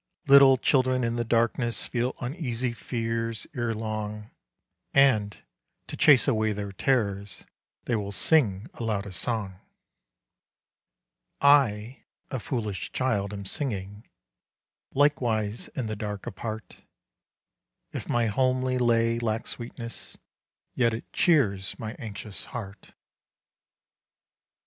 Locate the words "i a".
11.39-12.39